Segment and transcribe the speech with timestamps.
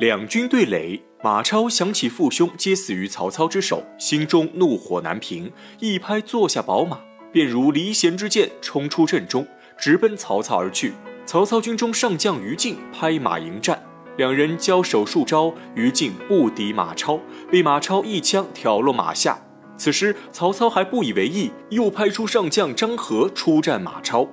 [0.00, 6.98] 两军对垒，马超想起父兄皆死于曹操之手，心中怒火难平，一拍坐下宝马，
[7.30, 9.46] 便如离弦之箭，冲出阵中，
[9.78, 10.94] 直奔曹操而去。
[11.26, 13.84] 曹操军中上将于禁拍马迎战，
[14.16, 17.20] 两人交手数招，于禁不敌马超，
[17.52, 19.38] 被马超一枪挑落马下。
[19.76, 24.26] 此时曹操还不以为意，又派出上将张合出战马超。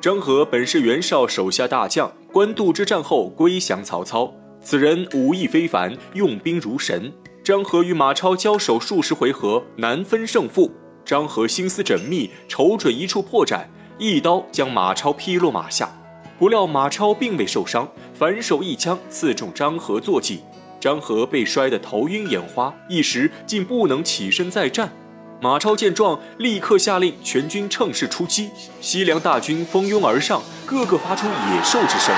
[0.00, 4.32] 张合本是袁绍手下大将，官渡之战后归降曹操。
[4.62, 7.12] 此人武艺非凡，用兵如神。
[7.42, 10.70] 张合与马超交手数十回合，难分胜负。
[11.04, 13.64] 张合心思缜密，瞅准一处破绽，
[13.98, 15.90] 一刀将马超劈落马下。
[16.38, 20.40] 不料马超并未受伤，反手一枪刺中张合坐骑，
[20.78, 24.92] 张合被摔得头晕眼花，一时竟不能起身再战。
[25.40, 28.50] 马超见状，立刻下令全军乘势出击。
[28.82, 32.14] 西凉大军蜂拥而上，个个发出野兽之声。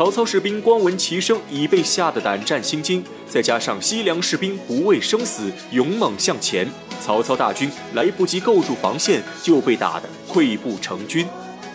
[0.00, 3.04] 曹操士兵光闻其声，已被吓得胆战心惊。
[3.28, 6.66] 再加上西凉士兵不畏生死，勇猛向前，
[7.02, 11.26] 曹操大军来不及构筑防线，就被打得溃不成军。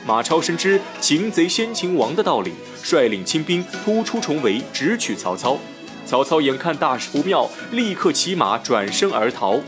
[0.07, 2.51] 马超深知“擒贼先擒王”的道理，
[2.81, 5.59] 率领亲兵突出重围，直取曹操。
[6.07, 9.59] 曹操眼看大事不妙，立刻骑马转身而逃。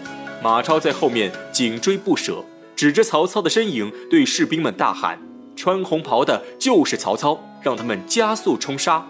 [0.42, 2.44] 马超在后面紧追不舍，
[2.76, 5.22] 指着曹操的身影对士兵们大喊
[5.56, 9.06] ：“穿红袍的就是曹操，让他们加速冲杀！”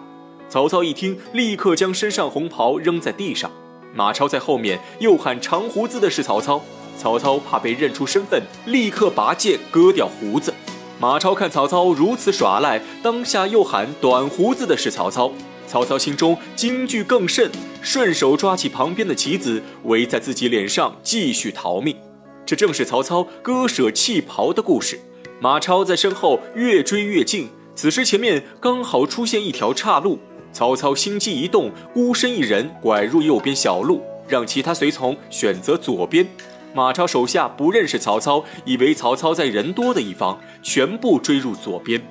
[0.50, 3.48] 曹操一听，立刻将身上红袍扔在地上。
[3.94, 6.60] 马超在后面又喊：“长胡子的是曹操！”
[6.98, 10.52] 曹操怕被认出身份，立刻拔剑割掉胡子。
[10.98, 15.30] 马超看曹操如此耍赖，当下又喊：“短胡子的是曹操！”
[15.68, 21.96] 曹操心中惊惧更甚，顺手抓起旁边的棋子围在自己脸上，继续逃命。
[22.44, 24.98] 这正是曹操割舍弃袍的故事。
[25.40, 27.48] 马超在身后越追越近，
[27.78, 30.18] 此时前面刚好出现一条岔路。
[30.52, 36.26] 曹操心机一动，孤身一人拐入右边小路，让其他随从选择左边。
[36.74, 42.02] 马超手下不认识曹操，以为曹操在人多的一方，全部追入左边。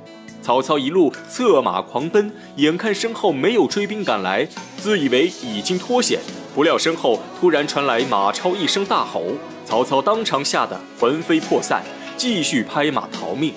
[0.41, 4.47] 曹操一路策马狂奔，眼看身后没有追兵赶来，
[4.77, 6.21] 自以为已经脱险，
[6.55, 9.33] 不料身后突然传来马超一声大吼，
[9.65, 11.83] 曹操当场吓得魂飞魄散，
[12.15, 13.53] 继续拍马逃命。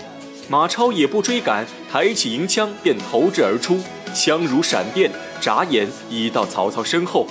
[0.50, 3.78] 马超也不追赶，抬起银枪便投掷而出，
[4.12, 5.08] 枪如闪电，
[5.40, 7.24] 眨眼已到曹操身后。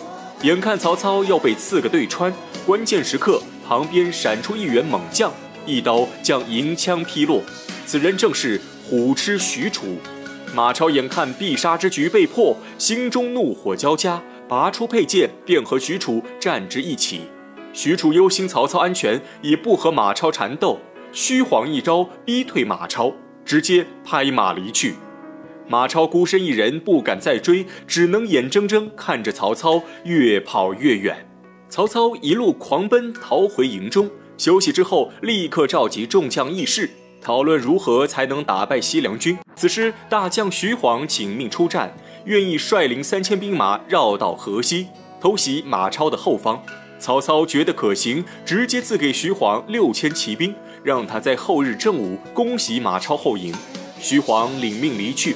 [0.43, 2.33] 眼看曹操要被刺个对穿，
[2.65, 5.33] 关键时刻旁边闪出一员猛将，
[5.65, 7.43] 一刀将银枪劈落，
[7.85, 8.61] 此人正是。
[8.89, 9.97] 虎痴许褚，
[10.55, 17.23] 马超眼看必杀之局被破，心中怒火交加，拔出佩剑，便和许褚战至一起。
[17.71, 20.79] 许褚忧心曹操安全，也不和马超缠斗，
[21.11, 23.11] 虚晃一招逼退马超，
[23.43, 24.95] 直接拍马离去。
[25.67, 31.27] 马超孤身一人，不敢再追，只能眼睁睁看着曹操越跑越远。
[31.67, 36.89] 曹操一路狂奔，逃回营中休息之后，立刻召集众将议事。
[37.21, 39.37] 讨论如何才能打败西凉军。
[39.55, 41.93] 此时，大将徐晃请命出战，
[42.25, 44.87] 愿意率领三千兵马绕道河西，
[45.19, 46.63] 偷袭马超的后方。
[46.97, 53.53] 曹操觉得可行，直接赐给徐晃六千骑兵，让他在后日正午攻袭马超后营。
[53.99, 55.35] 徐晃领命离去。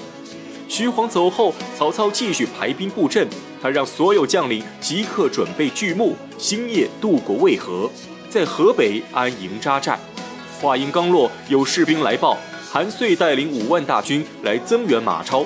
[0.70, 3.28] 徐晃走后，曹操继续排兵布阵，
[3.62, 7.92] 他让所有将领即刻准备巨木，星夜渡过渭河，
[8.30, 10.00] 在河北安营扎寨。
[10.62, 12.38] 话音刚落，有士兵来报，
[12.72, 15.46] 韩遂带领五万大军来增援马超。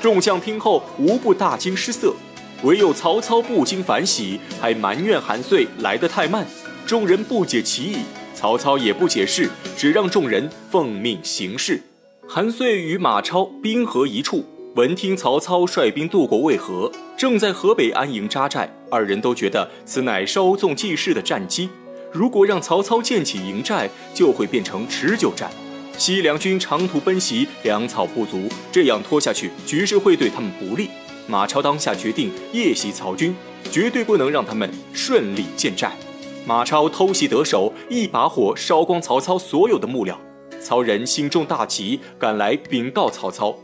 [0.00, 2.14] 众将听后无不大惊失色，
[2.62, 6.46] 唯有曹操不惊反喜，还埋怨韩遂来得太慢。
[6.86, 7.98] 众人不解其意，
[8.38, 11.82] 曹操也不解释，只让众人奉命行事。
[12.28, 14.44] 韩遂与马超兵合一处，
[14.76, 21.68] 闻听曹操率兵渡过渭河，正在河北安营扎寨，二人都觉得此乃稍纵即逝的战机。
[22.12, 25.50] 如果让曹操建起营寨，就会变成持久战。
[25.96, 30.88] 西凉军长途奔袭，粮草不足，这样拖下去，局势会对他们不利。
[31.26, 33.34] 马超当下决定夜袭曹军，
[33.72, 35.90] 绝对不能让他们顺利建寨。
[36.46, 40.18] 马超偷袭得手，一把火烧光曹操所有的木料。
[40.60, 43.54] 曹仁心中大急，赶来禀告曹操。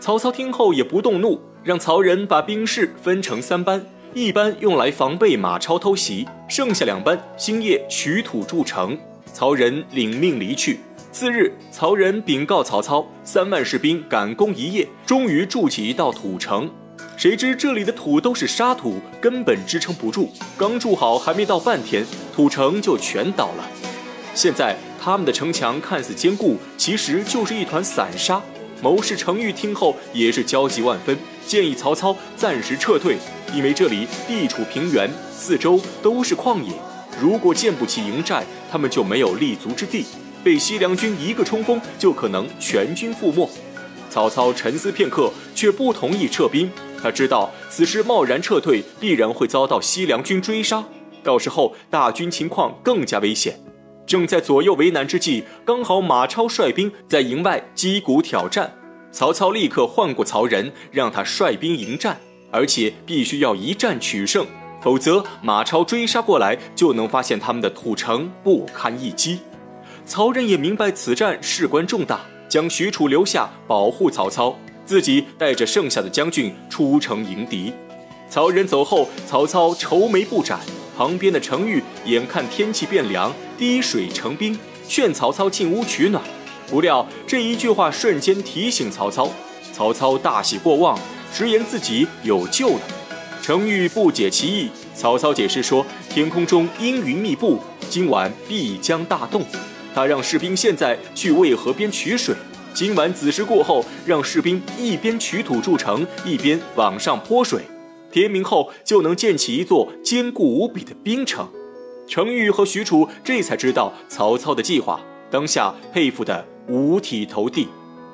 [0.00, 3.84] 曹操听后也不动怒，让曹仁把兵士分成三班。
[4.14, 8.96] 一班用来防备马超偷袭，剩下两班星夜取土筑城。
[9.32, 10.78] 曹仁领命离去。
[11.10, 16.70] 次日，曹仁禀告曹操，三万士兵赶工一夜，终于筑起一道土城。
[17.18, 20.30] 谁知这里的土都是沙土，根本支撑不住。
[20.56, 23.68] 刚筑好，还没到半天，土城就全倒了。
[24.36, 28.40] 现在他们的城墙看似坚固，其实就是一团散沙。
[28.80, 33.18] 谋士程昱听后也是焦急万分，建议曹操暂时撤退，
[33.52, 36.70] 因为这里地处平原，四周都是旷野，
[37.20, 40.06] 如果建不起营寨，他们就没有立足之地，
[40.44, 43.50] 被西凉军一个冲锋就可能全军覆没。
[44.08, 46.70] 曹操沉思片刻，却不同意撤兵。
[47.00, 50.84] 他知道此时贸然撤退，必然会遭到西凉军追杀，
[51.22, 53.58] 到时候大军情况更加危险。
[54.06, 58.72] 正在左右为难之际，刚好马超率兵在营外击鼓挑战，
[59.12, 62.18] 曹操立刻唤过曹仁，让他率兵迎战，
[62.50, 64.46] 而且必须要一战取胜，
[64.80, 69.40] 否则马超追杀过来就能发现他们的土城不堪一击。
[70.06, 77.70] 曹仁也明白此战事关重大，将许褚留下保护曹操，自己带着剩下的将军出城迎敌。
[78.30, 80.58] 曹仁走后，曹操愁眉不展。
[80.96, 84.58] 旁边的程昱眼看天气变凉，滴水成冰，
[84.88, 86.24] 劝曹操进屋取暖。
[86.70, 89.30] 不料这一句话瞬间提醒曹操，
[89.74, 90.98] 曹操大喜过望，
[91.34, 92.80] 直言自己有救了。
[93.42, 99.44] 程昱不解其意，曹操解释说：天空中阴云密布，今晚必将大动。
[99.94, 102.34] 他让士兵现在去渭河边取水，
[102.78, 107.62] 今晚子时过后，让士兵一边取土筑城，一边往上泼水。
[108.12, 111.48] 天明后就能建起一座坚固无比的冰城。
[112.06, 117.66] 程昱和许褚这才知道曹操的计划，当下佩服得五体投地。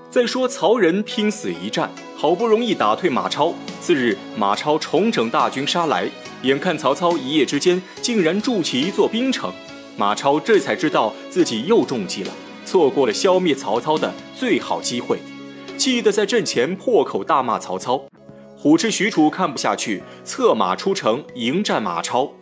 [0.08, 3.52] 再说曹仁拼死一战，好不容易打退马超。
[3.82, 6.08] 次日，马超重整大军杀来，
[6.40, 9.52] 眼看曹操一夜之间竟然筑起一座冰城，
[9.98, 12.30] 马超这才知道自己又中计了，
[12.64, 15.18] 错过了消灭曹操的最好机会，
[15.76, 18.02] 气得在阵前破口大骂曹操。
[18.56, 22.32] 虎痴许褚看不下去，策马出城迎战马超。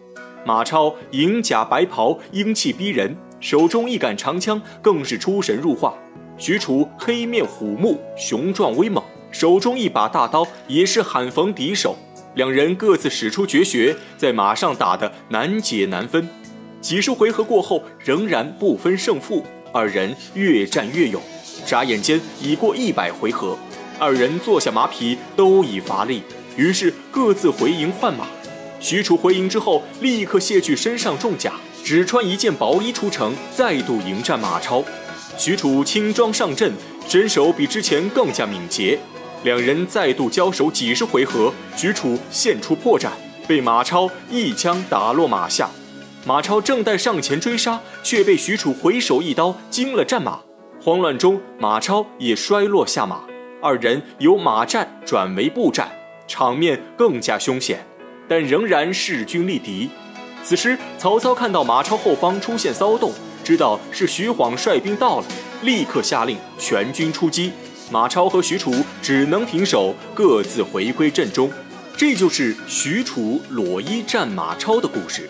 [0.44, 5.94] 马超银甲白袍，英气逼人，手中一杆长枪更是出神入化。
[6.38, 11.96] 许褚黑面虎目，雄壮威猛，手中一把大刀也是罕逢敌手。
[12.34, 16.28] 两人各自使出绝学，在马上打得难解难分。
[16.80, 21.20] 几十回合过后，仍然不分胜负，二人越战越勇。
[21.66, 23.56] 眨眼间已过一百回合。
[23.98, 26.22] 二人坐下马匹，都已乏力，
[26.56, 28.26] 于是各自回营换马。
[28.80, 31.52] 许褚回营之后，立刻卸去身上重甲，
[31.84, 34.84] 只穿一件薄衣出城，再度迎战马超。
[35.38, 36.72] 许褚轻装上阵，
[37.08, 38.98] 身手比之前更加敏捷。
[39.44, 43.10] 两人再度交手几十回合，许褚现出破绽，
[43.46, 45.70] 被马超一枪打落马下。
[46.24, 50.38] 马超正待上前追杀，却被许褚回手一刀惊了战马。
[50.80, 53.22] 慌乱中，马超也摔落下马。
[53.60, 55.90] 二人由马战转为步战，
[56.28, 57.84] 场面更加凶险，
[58.28, 59.90] 但仍然势均力敌。
[60.44, 65.26] 此时，曹操看到马超后方出现骚动，知道是徐晃率兵到了，
[65.62, 67.52] 立刻下令全军出击。
[67.90, 68.72] 马超和许褚
[69.02, 71.50] 只能停手，各自回归阵中。
[71.96, 75.28] 这就是许褚裸衣战马超的故事。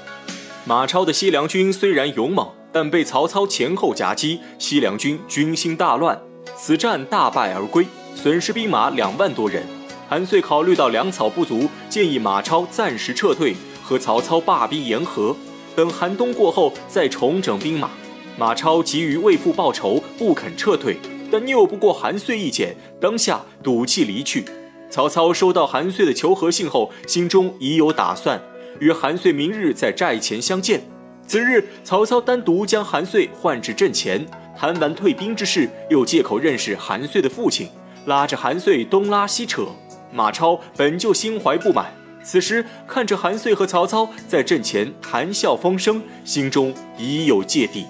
[0.65, 6.17] 马超的西凉军虽然勇猛，但被曹操前后夹击，西凉军军心大乱，
[6.57, 7.85] 此战大败而归。
[8.15, 9.65] 损失兵马两万多人，
[10.09, 15.35] 韩遂考虑到粮草不足，建议马超暂时撤退，和曹操罢兵言和，
[15.75, 17.91] 等寒冬过后再重整兵马。
[18.39, 20.97] 马超急于为父报仇，不肯撤退，
[21.29, 24.45] 但拗不过韩遂意见，当下赌气离去。
[24.89, 28.41] 曹操收到韩遂的求和信后，心中已有打算，
[28.83, 30.83] 与韩遂明日在寨前相见。
[31.25, 34.27] 次日，曹操单独将韩遂唤至阵前，
[34.59, 37.69] 谈完退兵之事，又借口认识韩遂的父亲。
[38.07, 39.69] 拉着韩遂东拉西扯，
[40.13, 47.87] 马超本就心怀不满，此时看着韩遂和曹操在阵前谈笑风生，心中已有芥蒂。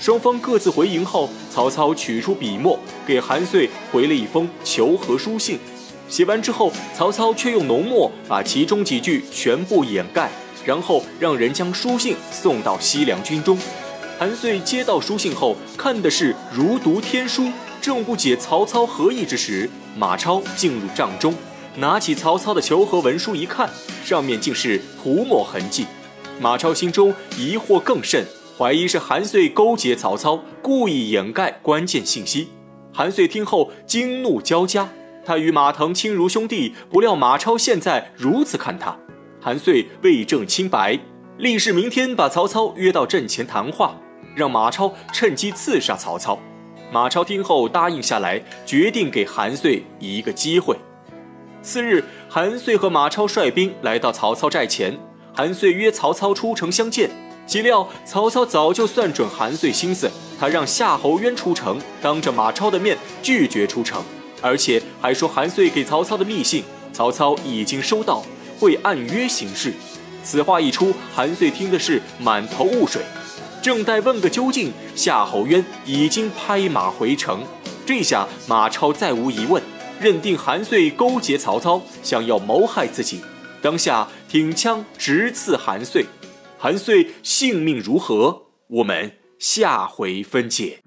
[0.00, 5.58] 双方各自回营后，曹操取出笔墨，给韩遂回了一封求和书信。
[6.14, 10.30] 写完之后，曹操却用浓墨把其中几句全部掩盖，
[10.64, 13.58] 然后让人将书信送到西凉军中。
[14.16, 17.50] 韩遂接到书信后，看的是如读天书。
[17.82, 21.34] 正不解曹操何意之时，马超进入帐中，
[21.78, 23.68] 拿起曹操的求和文书一看，
[24.04, 25.84] 上面竟是涂抹痕迹。
[26.38, 28.24] 马超心中疑惑更甚，
[28.56, 32.50] 怀疑是韩遂勾结曹操，故意掩盖关键信息。
[32.92, 34.88] 韩遂听后惊怒交加，
[35.24, 38.96] 他与马腾亲如兄弟，不料马超现在如此看他。
[39.40, 40.98] 韩遂为证清白，
[41.38, 43.96] 立誓明天把曹操约到阵前谈话，
[44.34, 46.38] 让马超趁机刺杀曹操。
[46.92, 50.76] 马超听后答应下来，决定给韩遂一个机会。
[51.62, 54.98] 次日，韩遂和马超率兵来到曹操寨前，
[55.34, 57.10] 韩遂约曹操出城相见。
[57.46, 64.02] 岂料曹操早就算准韩遂心思，他让夏侯渊出城，当着马超的面拒绝出城。
[64.44, 68.22] 而且还说韩遂给曹操的密信，曹操已经收到，
[68.60, 69.72] 会按约行事。
[70.22, 73.00] 此话一出，韩遂听的是满头雾水。
[73.62, 77.42] 正待问个究竟，夏侯渊已经拍马回城。
[77.86, 79.62] 这下马超再无疑问，
[79.98, 83.22] 认定韩遂勾结曹操，想要谋害自己。
[83.62, 86.04] 当下挺枪直刺韩遂，
[86.58, 88.42] 韩遂性命如何？
[88.68, 90.80] 我们下回分解。